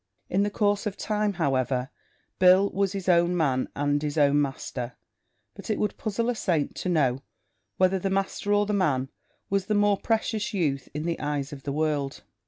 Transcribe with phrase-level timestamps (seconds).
[0.31, 1.91] In the course of time, however,
[2.39, 4.95] Bill was his own man and his own master;
[5.53, 7.21] but it would puzzle a saint to know
[7.77, 9.09] whether the master or the man
[9.51, 12.23] was the more precious youth in the eyes of the world.